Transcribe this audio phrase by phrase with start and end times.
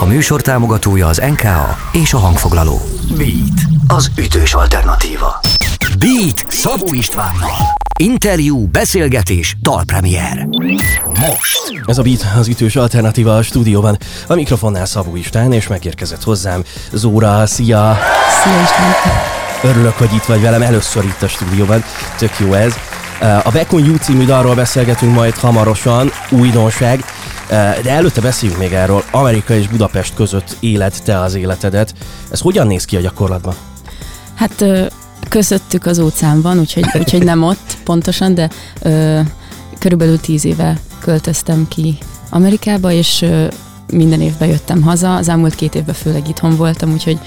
[0.00, 2.80] A műsor támogatója az NKA és a hangfoglaló.
[3.16, 5.40] Beat, az ütős alternatíva.
[5.98, 7.56] Beat Szabó Istvánnal.
[7.98, 10.48] Interjú, beszélgetés, dalpremier.
[11.04, 11.82] Most.
[11.86, 13.98] Ez a Beat az ütős alternatíva a stúdióban.
[14.26, 16.62] A mikrofonnál Szabó István, és megérkezett hozzám
[16.92, 17.98] Zóra, szia!
[18.42, 18.92] Szia István!
[19.62, 21.84] Örülök, hogy itt vagy velem először itt a stúdióban.
[22.18, 22.74] Tök jó ez.
[23.20, 27.04] A Bekon You című dalról beszélgetünk majd hamarosan, újdonság.
[27.82, 29.02] De előtte beszéljünk még erről.
[29.10, 31.94] Amerika és Budapest között éled te az életedet.
[32.30, 33.54] Ez hogyan néz ki a gyakorlatban?
[34.34, 34.64] Hát
[35.28, 38.50] közöttük az óceán van, úgyhogy, úgyhogy nem ott pontosan, de
[38.82, 39.20] ö,
[39.78, 41.98] körülbelül tíz éve költöztem ki
[42.30, 43.46] Amerikába, és ö,
[43.92, 45.16] minden évben jöttem haza.
[45.16, 47.18] Az elmúlt két évben főleg itthon voltam, úgyhogy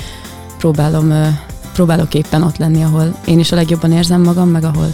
[0.58, 1.28] próbálom, ö,
[1.74, 4.94] próbálok éppen ott lenni, ahol én is a legjobban érzem magam, meg ahol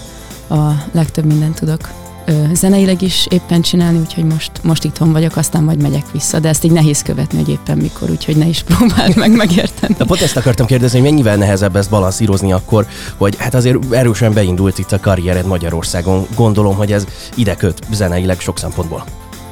[0.50, 2.07] a legtöbb mindent tudok
[2.54, 6.64] zeneileg is éppen csinálni, úgyhogy most, most itthon vagyok, aztán majd megyek vissza, de ezt
[6.64, 9.96] így nehéz követni, hogy éppen mikor, úgyhogy ne is próbáld meg megérteni.
[9.98, 12.88] Na pont ezt akartam kérdezni, hogy mennyivel nehezebb ezt balanszírozni akkor,
[13.18, 16.28] hogy hát azért erősen beindult itt a karriered Magyarországon.
[16.36, 19.04] Gondolom, hogy ez ide köt zeneileg sok szempontból.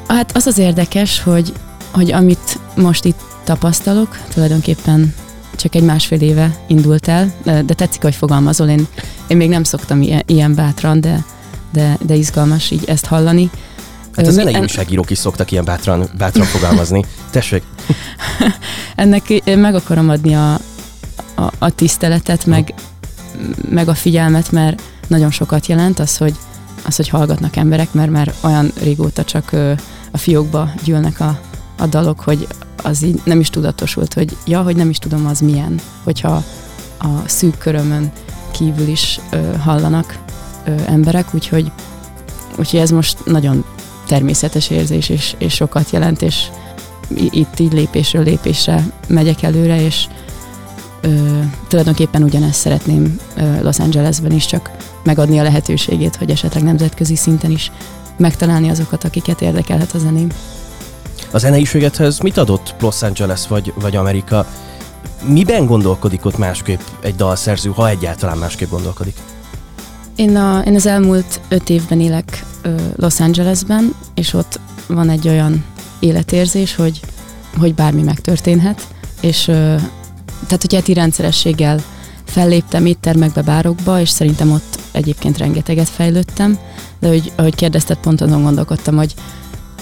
[0.07, 1.53] Hát az az érdekes, hogy,
[1.91, 5.13] hogy amit most itt tapasztalok, tulajdonképpen
[5.55, 8.87] csak egy másfél éve indult el, de tetszik, hogy fogalmazol, én,
[9.27, 11.23] én még nem szoktam ilyen, ilyen bátran, de
[11.75, 13.49] de, de izgalmas így ezt hallani.
[14.15, 17.05] Hát a zenei újságírók is szoktak ilyen bátran, bátran fogalmazni.
[17.31, 17.63] Tessék!
[18.95, 20.53] Ennek meg akarom adni a,
[21.35, 22.73] a, a tiszteletet, meg,
[23.69, 26.35] meg a figyelmet, mert nagyon sokat jelent az, hogy,
[26.85, 29.51] az, hogy hallgatnak emberek, mert már olyan régóta csak
[30.11, 31.39] a fiókba gyűlnek a,
[31.77, 32.47] a dalok, hogy
[32.83, 36.43] az így nem is tudatosult, hogy ja, hogy nem is tudom az milyen, hogyha
[36.99, 38.11] a szűk körömön
[38.51, 40.24] kívül is ö, hallanak
[40.65, 41.71] ö, emberek, úgyhogy,
[42.57, 43.65] úgyhogy ez most nagyon
[44.07, 46.45] természetes érzés, és, és sokat jelent, és
[47.09, 50.07] itt így lépésről lépésre megyek előre, és
[51.01, 54.71] ö, tulajdonképpen ugyanezt szeretném ö, Los Angelesben is, csak
[55.03, 57.71] megadni a lehetőségét, hogy esetleg nemzetközi szinten is
[58.17, 60.29] megtalálni azokat, akiket érdekelhet a zeném.
[61.31, 64.45] A zeneiségedhez mit adott Los Angeles vagy, vagy Amerika?
[65.27, 69.15] Miben gondolkodik ott másképp egy dalszerző, ha egyáltalán másképp gondolkodik?
[70.15, 75.27] Én, a, én az elmúlt öt évben élek ö, Los Angelesben, és ott van egy
[75.27, 75.65] olyan
[75.99, 76.99] életérzés, hogy,
[77.57, 78.87] hogy bármi megtörténhet,
[79.21, 79.75] és ö,
[80.45, 81.79] tehát, hogy heti rendszerességgel
[82.25, 86.57] felléptem éttermekbe, bárokba, és szerintem ott egyébként rengeteget fejlődtem,
[86.99, 89.13] de hogy, ahogy kérdezted, pont azon gondolkodtam, hogy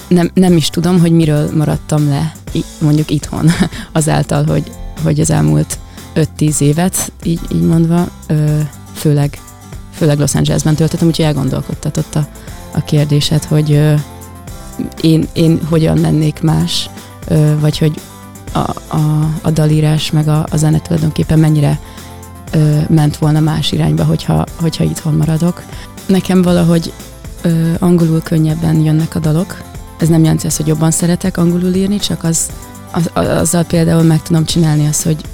[0.08, 2.32] nem, nem is tudom, hogy miről maradtam le,
[2.80, 3.50] mondjuk itthon,
[3.92, 4.70] azáltal, hogy,
[5.02, 5.78] hogy az elmúlt
[6.14, 8.60] 5-10 évet, így, így mondva, ö,
[8.94, 9.38] főleg
[9.94, 12.26] főleg Los Angelesben töltöttem, úgyhogy elgondolkodtatott a,
[12.72, 13.94] a kérdésed, hogy ö,
[15.00, 16.90] én, én hogyan lennék más,
[17.28, 18.00] ö, vagy hogy
[18.52, 18.58] a,
[18.96, 21.80] a, a dalírás meg a, a zene tulajdonképpen mennyire
[22.52, 25.62] ö, ment volna más irányba, hogyha, hogyha itthon maradok.
[26.06, 26.92] Nekem valahogy
[27.42, 29.62] ö, angolul könnyebben jönnek a dalok.
[29.98, 32.50] Ez nem jelenti azt, hogy jobban szeretek angolul írni, csak az,
[32.92, 35.24] az, azzal például meg tudom csinálni azt, hogy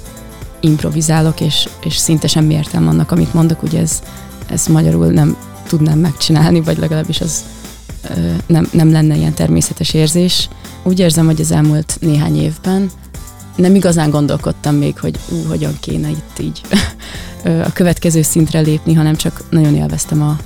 [0.59, 4.01] improvizálok, és, és szinte semmi értelme annak, amit mondok, ugye ez
[4.51, 7.43] ezt magyarul nem tudnám megcsinálni, vagy legalábbis az
[8.45, 10.49] nem, nem lenne ilyen természetes érzés.
[10.83, 12.91] Úgy érzem, hogy az elmúlt néhány évben
[13.55, 16.61] nem igazán gondolkodtam még, hogy ú, hogyan kéne itt így
[17.67, 20.37] a következő szintre lépni, hanem csak nagyon élveztem a,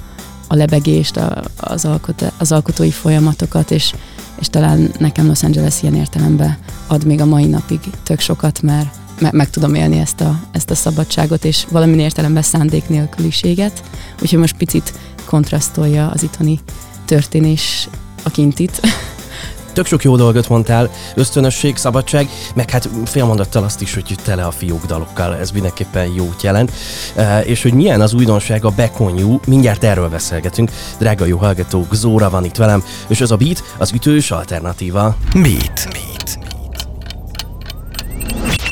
[0.48, 3.94] a lebegést, a, az, alkot, az alkotói folyamatokat, és,
[4.40, 8.96] és talán nekem Los Angeles ilyen értelemben ad még a mai napig tök sokat, mert
[9.20, 13.84] me- meg tudom élni ezt a, ezt a szabadságot, és valamilyen értelemben szándék nélküliséget.
[14.22, 14.94] Úgyhogy most picit
[15.26, 16.60] kontrasztolja az itthoni
[17.06, 17.90] történés
[18.24, 18.82] a kintit.
[19.76, 24.52] Tök sok jó dolgot mondtál, ösztönösség, szabadság, meg hát félmondattal azt is, hogy tele a
[24.52, 26.72] fiúk dalokkal, ez mindenképpen jót jelent.
[27.16, 30.72] E, és hogy milyen az újdonság a Bekonyú, mindjárt erről beszélgetünk.
[30.98, 35.16] Drága jó hallgatók, Zóra van itt velem, és ez a beat az ütős alternatíva.
[35.34, 35.88] Beat.
[35.92, 36.15] beat.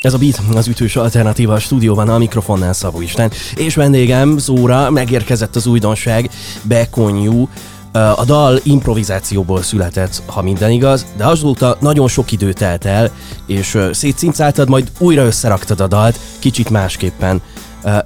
[0.04, 3.30] Ez a Beat, az ütős alternatíva a stúdióban, a mikrofonnál Szabó Isten.
[3.56, 6.30] És vendégem, Zóra, megérkezett az újdonság,
[6.62, 7.48] Bekonyú,
[7.92, 13.10] a dal improvizációból született, ha minden igaz, de azóta nagyon sok idő telt el,
[13.46, 17.40] és szétszincáltad, majd újra összeraktad a dalt, kicsit másképpen.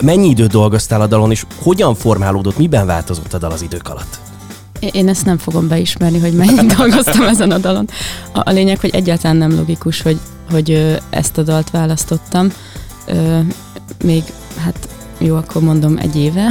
[0.04, 4.18] Mennyi időt dolgoztál a dalon, és hogyan formálódott, miben változott a dal az idők alatt?
[4.92, 7.88] Én ezt nem fogom beismerni, hogy mennyit dolgoztam ezen a dalon.
[8.32, 10.18] A, a lényeg, hogy egyáltalán nem logikus, hogy
[10.50, 12.48] hogy ezt a dalt választottam.
[14.04, 14.22] Még,
[14.56, 16.46] hát jó, akkor mondom, egy éve.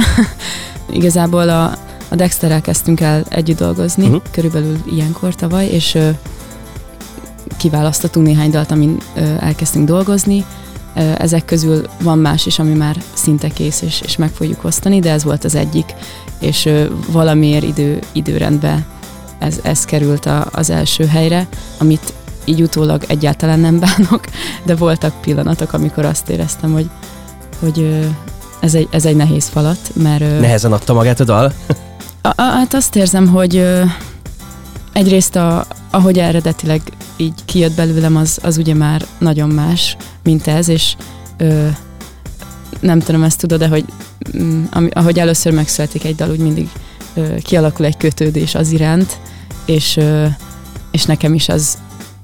[0.90, 1.64] Igazából a,
[2.08, 4.22] a Dexterrel kezdtünk el együtt dolgozni, uh-huh.
[4.30, 5.98] körülbelül ilyenkor tavaly, és
[7.56, 8.98] kiválasztottunk néhány dalt, amin
[9.40, 10.44] elkezdtünk dolgozni.
[11.18, 15.10] Ezek közül van más is, ami már szinte kész, és, és meg fogjuk osztani, de
[15.10, 15.94] ez volt az egyik,
[16.40, 16.68] és
[17.10, 18.84] valamiért idő, időrendben
[19.38, 21.46] ez, ez került a, az első helyre,
[21.78, 22.12] amit
[22.48, 24.24] így utólag egyáltalán nem bánok,
[24.64, 26.90] de voltak pillanatok, amikor azt éreztem, hogy,
[27.58, 28.06] hogy
[28.60, 30.40] ez egy, ez egy nehéz falat, mert...
[30.40, 31.52] Nehezen adta magát a dal?
[32.22, 33.66] A, a, hát azt érzem, hogy
[34.92, 36.80] egyrészt a, ahogy eredetileg
[37.16, 40.96] így kijött belőlem, az, az ugye már nagyon más, mint ez, és
[41.36, 41.66] ö,
[42.80, 43.84] nem tudom, ezt tudod, de hogy
[44.38, 46.68] mm, ami, ahogy először megszületik egy dal, úgy mindig
[47.14, 49.18] ö, kialakul egy kötődés az iránt,
[49.64, 50.26] és, ö,
[50.90, 51.78] és nekem is az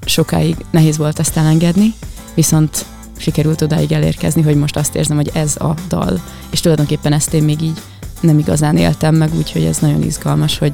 [0.05, 1.93] sokáig nehéz volt ezt elengedni,
[2.33, 2.85] viszont
[3.17, 6.21] sikerült odáig elérkezni, hogy most azt érzem, hogy ez a dal.
[6.51, 7.81] És tulajdonképpen ezt én még így
[8.19, 10.73] nem igazán éltem meg, úgyhogy ez nagyon izgalmas, hogy,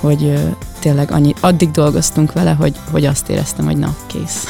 [0.00, 0.40] hogy
[0.78, 4.44] tényleg annyi, addig dolgoztunk vele, hogy, hogy azt éreztem, hogy na, kész.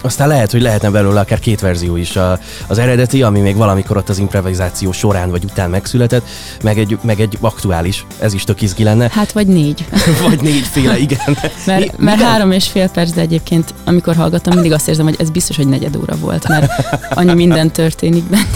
[0.00, 2.16] Aztán lehet, hogy lehetne belőle akár két verzió is.
[2.16, 6.26] A, az eredeti, ami még valamikor ott az improvizáció során vagy után megszületett,
[6.62, 9.08] meg egy, meg egy aktuális, ez is tök izgi lenne.
[9.12, 9.84] Hát vagy négy.
[10.28, 11.36] vagy négyféle, igen.
[11.66, 15.16] mert, Mi, mert három és fél perc, de egyébként amikor hallgatom, mindig azt érzem, hogy
[15.18, 16.72] ez biztos, hogy negyed óra volt, mert
[17.10, 18.46] annyi minden történik benne.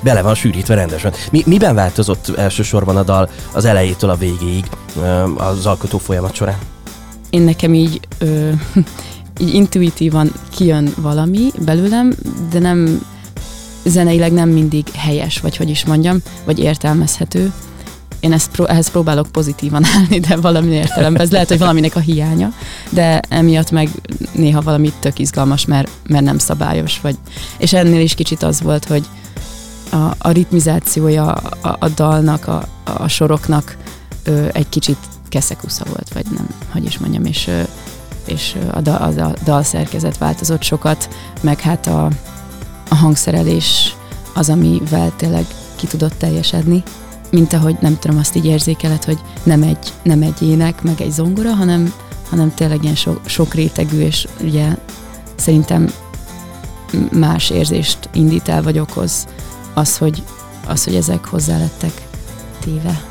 [0.00, 1.12] Bele van sűrítve rendesen.
[1.30, 4.64] Mi, miben változott elsősorban a dal az elejétől a végéig
[5.36, 6.58] az alkotó folyamat során?
[7.30, 8.50] Én nekem így ö,
[9.40, 12.14] így intuitívan kijön valami belőlem,
[12.50, 13.06] de nem
[13.84, 17.52] zeneileg nem mindig helyes, vagy hogy is mondjam, vagy értelmezhető.
[18.20, 21.22] Én ezt pró- ehhez próbálok pozitívan állni, de valami értelemben.
[21.22, 22.52] Ez lehet, hogy valaminek a hiánya,
[22.90, 23.88] de emiatt meg
[24.32, 27.00] néha valami tök izgalmas, mert, mert nem szabályos.
[27.00, 27.16] Vagy.
[27.58, 29.04] És ennél is kicsit az volt, hogy
[29.90, 33.76] a, a ritmizációja a, a dalnak, a, a soroknak
[34.24, 34.98] ö, egy kicsit
[35.28, 37.62] keszekusza volt, vagy nem, hogy is mondjam, és ö,
[38.26, 41.08] és a, dal, a, a dalszerkezet változott sokat,
[41.40, 42.08] meg hát a,
[42.88, 43.96] a hangszerelés
[44.34, 45.44] az, amivel tényleg
[45.76, 46.82] ki tudott teljesedni,
[47.30, 51.12] mint ahogy nem tudom, azt így érzékeled, hogy nem egy, nem egy ének, meg egy
[51.12, 51.92] zongora, hanem,
[52.28, 54.68] hanem tényleg ilyen so, sok rétegű, és ugye
[55.36, 55.92] szerintem
[57.12, 59.26] más érzést indít el, vagy okoz
[59.74, 60.22] az, hogy,
[60.66, 62.06] az, hogy ezek hozzá lettek
[62.60, 63.02] téve.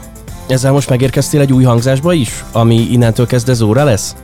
[0.48, 4.16] Ezzel most megérkeztél egy új hangzásba is, ami innentől kezdve óra lesz?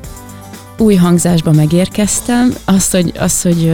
[0.80, 3.72] Új hangzásba megérkeztem, azt, hogy, az, hogy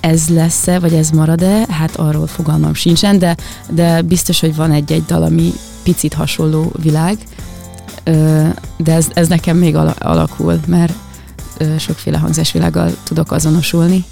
[0.00, 3.36] ez lesz-e, vagy ez marad-e, hát arról fogalmam sincsen, de,
[3.70, 5.52] de biztos, hogy van egy-egy dal, ami
[5.82, 7.18] picit hasonló világ,
[8.76, 10.92] de ez, ez nekem még alakul, mert
[11.78, 14.04] sokféle hangzásvilággal tudok azonosulni,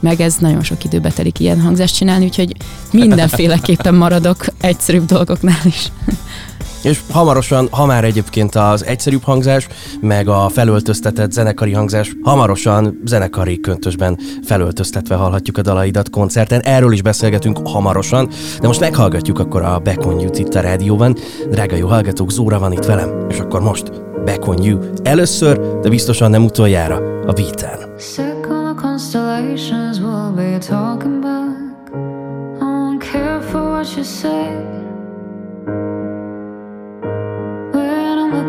[0.00, 2.56] meg ez nagyon sok időbe telik ilyen hangzást csinálni, úgyhogy
[2.92, 5.92] mindenféleképpen maradok egyszerűbb dolgoknál is.
[6.82, 9.68] És hamarosan, ha már egyébként az egyszerűbb hangzás,
[10.00, 16.60] meg a felöltöztetett zenekari hangzás, hamarosan zenekari köntösben felöltöztetve hallhatjuk a dalaidat koncerten.
[16.60, 18.28] Erről is beszélgetünk hamarosan,
[18.60, 21.16] de most meghallgatjuk akkor a Back on You itt a rádióban.
[21.50, 23.92] Drága jó hallgatók, Zóra van itt velem, és akkor most
[24.24, 24.78] Back on You.
[25.02, 26.96] Először, de biztosan nem utoljára
[27.26, 27.86] a beaten.
[28.98, 30.97] constellations will be talking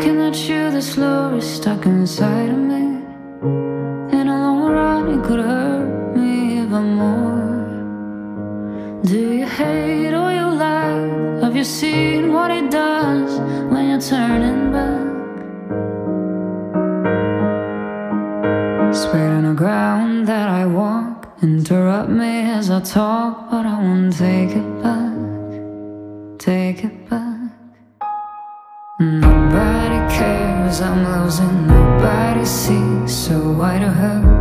[0.00, 3.02] Looking at you, this is stuck inside of me.
[4.18, 9.02] In a long run, it could hurt me even more.
[9.02, 11.42] Do you hate or you like?
[11.42, 13.38] Have you seen what it does
[13.70, 15.06] when you're turning back?
[18.94, 21.28] Spit on the ground that I walk.
[21.42, 25.09] Interrupt me as I talk, but I won't take it back.
[31.38, 34.39] and nobody sees, so why the hell?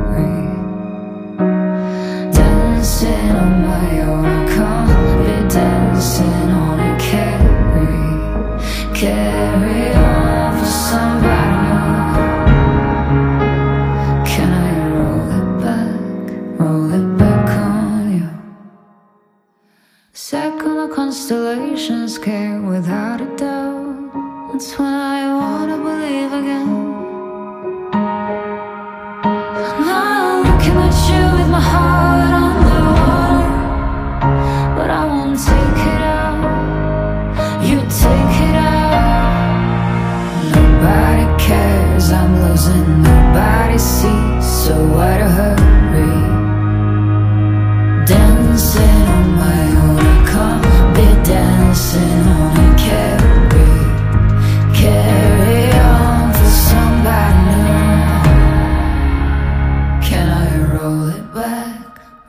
[48.10, 52.79] Dancing on my own, I can't be dancing on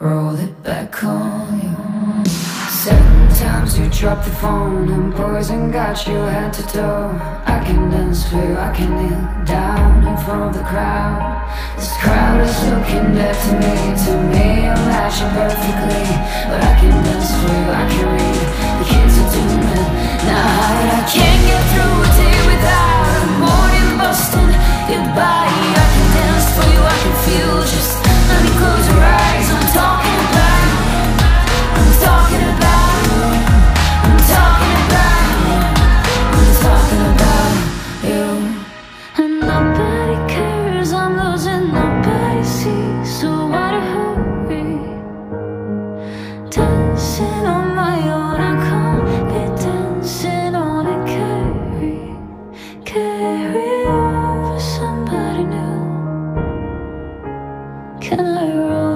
[0.00, 2.24] roll it back on you.
[2.70, 7.12] Seven times you dropped the phone and poison got you head to toe.
[7.44, 11.20] I can dance for you, I can kneel down in front of the crowd.
[11.76, 16.04] This crowd is looking dead to me, to me you match it perfectly.
[16.48, 19.88] But I can dance for you, I can read the kids are doing it.
[20.24, 24.48] Now I can't get through a day without a morning busting
[24.88, 25.36] goodbye.
[25.36, 25.39] I
[58.00, 58.89] Can I roll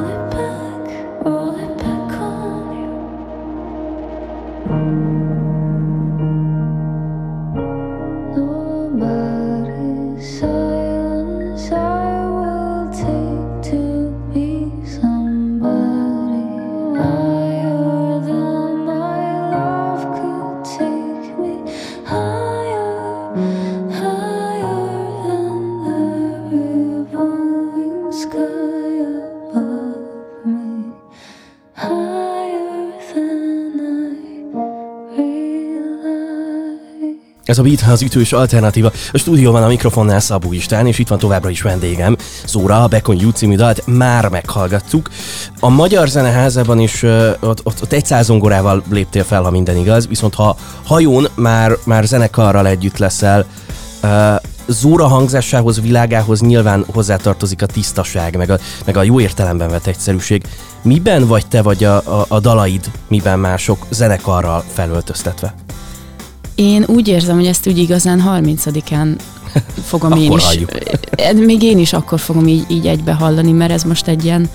[37.44, 38.92] Ez a Beat az ütős alternatíva.
[39.12, 43.20] A stúdióban a mikrofonnál Szabó István, és itt van továbbra is vendégem, Szóra, a Bekon
[43.20, 45.10] You című dalt már meghallgattuk.
[45.60, 50.08] A Magyar Zeneházában is uh, ott, ott, ott egy százongorával léptél fel, ha minden igaz,
[50.08, 53.46] viszont ha hajón már, már zenekarral együtt leszel,
[54.02, 54.34] uh,
[54.66, 60.42] Zóra hangzásához, világához nyilván hozzátartozik a tisztaság, meg a, meg a jó értelemben vett egyszerűség.
[60.82, 65.63] Miben vagy te, vagy a, a, a dalaid, miben mások zenekarral felöltöztetve?
[66.54, 69.16] Én úgy érzem, hogy ezt úgy igazán 30-án
[69.84, 70.44] fogom én is.
[70.44, 70.70] halljuk.
[71.46, 74.49] Még én is akkor fogom így, így egybe hallani, mert ez most egy ilyen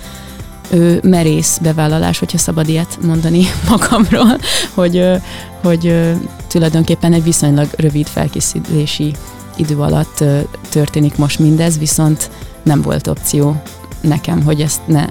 [0.69, 4.39] ö, merész bevállalás, hogyha szabad ilyet mondani magamról,
[4.73, 5.15] hogy, ö,
[5.63, 6.11] hogy ö,
[6.47, 9.13] tulajdonképpen egy viszonylag rövid felkészülési
[9.55, 10.39] idő alatt ö,
[10.69, 12.29] történik most mindez, viszont
[12.63, 13.61] nem volt opció
[14.01, 15.05] nekem, hogy ezt ne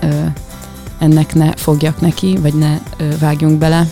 [0.00, 0.06] ö,
[0.98, 3.86] ennek ne fogjak neki, vagy ne ö, vágjunk bele,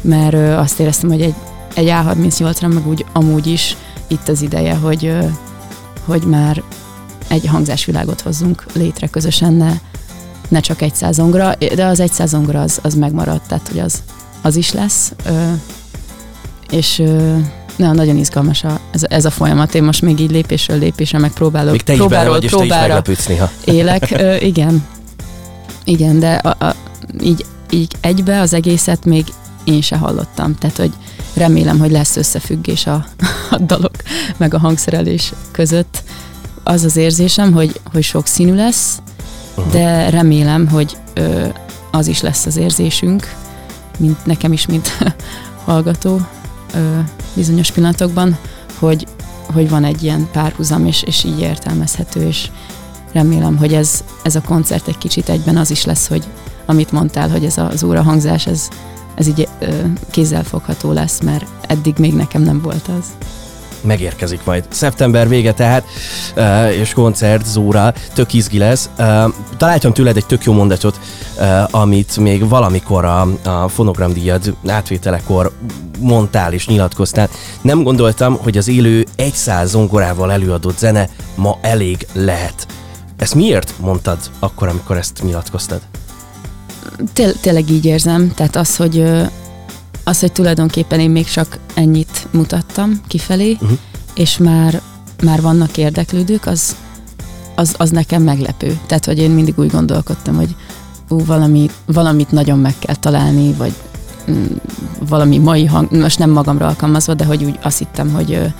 [0.00, 1.34] mert ö, azt éreztem, hogy egy,
[1.74, 3.76] egy A38-ra, meg úgy amúgy is
[4.06, 5.16] itt az ideje, hogy,
[6.04, 6.62] hogy már
[7.28, 9.72] egy hangzásvilágot hozzunk létre közösen, ne,
[10.48, 14.02] ne csak egy százongra, de az egy százongra az, az megmaradt, tehát hogy az,
[14.42, 15.50] az is lesz, ö,
[16.70, 17.36] és ö,
[17.76, 19.74] na, nagyon izgalmas a, ez, a- ez a folyamat.
[19.74, 22.70] Én most még így lépésről lépésre megpróbálok, Még te is bele vagy, és te is
[22.70, 23.50] meglepődsz néha.
[23.64, 24.10] élek.
[24.10, 24.86] Ö, igen,
[25.84, 26.74] igen, de a, a,
[27.22, 29.24] így, így egybe az egészet még
[29.64, 30.54] én se hallottam.
[30.54, 30.92] Tehát, hogy
[31.34, 33.06] remélem, hogy lesz összefüggés a,
[33.50, 33.96] a dalok
[34.36, 36.02] meg a hangszerelés között.
[36.62, 38.98] Az az érzésem, hogy, hogy sok színű lesz,
[39.70, 41.46] de remélem, hogy ö,
[41.90, 43.34] az is lesz az érzésünk,
[43.98, 44.88] mint nekem is, mint
[45.64, 46.20] hallgató
[46.74, 46.98] ö,
[47.34, 48.38] bizonyos pillanatokban,
[48.78, 49.06] hogy,
[49.52, 52.50] hogy van egy ilyen párhuzam, és, és így értelmezhető, és
[53.12, 56.24] remélem, hogy ez, ez a koncert egy kicsit egyben az is lesz, hogy
[56.66, 58.68] amit mondtál, hogy ez az órahangzás, ez,
[59.14, 59.66] ez így ö,
[60.10, 63.04] kézzelfogható lesz, mert eddig még nekem nem volt az.
[63.80, 64.64] megérkezik majd.
[64.68, 65.84] Szeptember vége tehát,
[66.80, 68.90] és koncert, Zóra, tök izgi lesz.
[69.56, 71.00] Találtam tőled egy tök jó mondatot,
[71.70, 75.52] amit még valamikor a, a fonogramdíjad átvételekor
[75.98, 77.28] mondtál és nyilatkoztál.
[77.60, 82.66] Nem gondoltam, hogy az élő egy száz zongorával előadott zene ma elég lehet.
[83.16, 85.80] Ezt miért mondtad akkor, amikor ezt nyilatkoztad?
[87.12, 89.04] Té- tényleg így érzem, tehát az, hogy
[90.04, 93.78] az, hogy tulajdonképpen én még csak ennyit mutattam kifelé, uh-huh.
[94.14, 94.80] és már,
[95.22, 96.76] már vannak érdeklődők, az,
[97.54, 98.78] az, az nekem meglepő.
[98.86, 100.56] Tehát, hogy én mindig úgy gondolkodtam, hogy
[101.08, 103.74] ú, valami, valamit nagyon meg kell találni, vagy
[104.30, 104.44] mm,
[105.08, 108.52] valami mai hang, most nem magamra alkalmazva, de hogy úgy azt hittem, hogy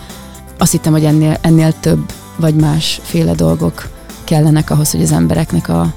[0.59, 3.89] azt hittem, hogy ennél, ennél több, vagy másféle dolgok
[4.25, 5.95] kellenek ahhoz, hogy az embereknek a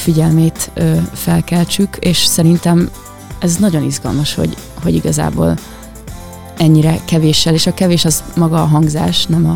[0.00, 2.90] figyelmét ö, felkeltsük, és szerintem
[3.38, 5.58] ez nagyon izgalmas, hogy, hogy igazából
[6.56, 9.54] ennyire kevéssel, és a kevés az maga a hangzás, nem a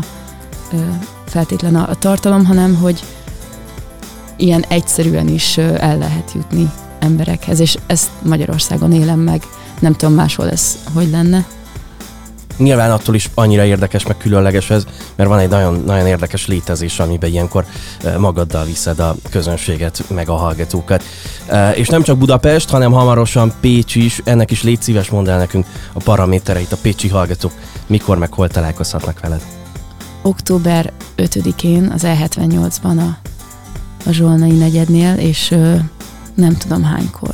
[0.73, 0.77] ö,
[1.25, 3.03] feltétlen a, a tartalom, hanem hogy
[4.35, 9.43] ilyen egyszerűen is ö, el lehet jutni emberekhez, és ezt Magyarországon élem meg,
[9.79, 11.45] nem tudom máshol ez hogy lenne.
[12.57, 14.85] Nyilván attól is annyira érdekes, meg különleges ez,
[15.15, 17.65] mert van egy nagyon, nagyon érdekes létezés, amiben ilyenkor
[18.17, 21.03] magaddal viszed a közönséget, meg a hallgatókat.
[21.73, 25.65] És nem csak Budapest, hanem hamarosan Pécs is, ennek is légy szíves, mondd el nekünk
[25.93, 27.51] a paramétereit, a pécsi hallgatók
[27.87, 29.41] mikor meg hol találkozhatnak veled.
[30.21, 33.17] Október 5-én az E78-ban a,
[34.09, 35.55] a Zsolnai negyednél, és
[36.35, 37.29] nem tudom hánykor.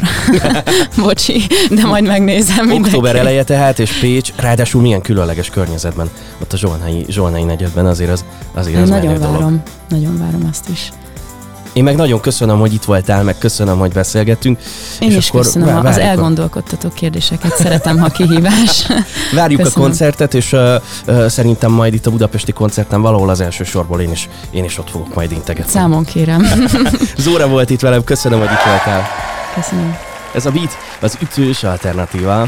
[1.03, 2.87] Bocsi, de majd megnézem mindenki.
[2.87, 6.09] Október eleje tehát, és Pécs, ráadásul milyen különleges környezetben,
[6.41, 9.59] ott a Zsolnai, Zsolnai negyedben, azért az, azért az Nagyon várom, dolog.
[9.89, 10.91] nagyon várom azt is.
[11.73, 14.59] Én meg nagyon köszönöm, hogy itt voltál, meg köszönöm, hogy beszélgettünk.
[14.99, 18.87] Én és is akkor köszönöm várjuk az elgondolkodtató kérdéseket, szeretem, ha kihívás.
[19.35, 19.83] Várjuk köszönöm.
[19.83, 20.75] a koncertet, és uh,
[21.07, 24.77] uh, szerintem majd itt a budapesti koncerten valahol az első sorból én is, én is
[24.77, 25.71] ott fogok majd integetni.
[25.71, 26.45] Számon kérem.
[27.17, 29.07] Zóra volt itt velem, köszönöm, hogy itt voltál.
[29.55, 29.97] Köszönöm.
[30.33, 32.47] Ez a Beat, az ütős alternatíva.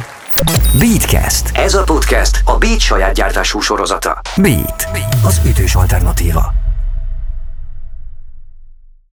[0.80, 1.52] Beatcast.
[1.54, 4.22] Ez a podcast a Beat saját gyártású sorozata.
[4.36, 4.88] Beat,
[5.26, 6.63] az ütős alternatíva.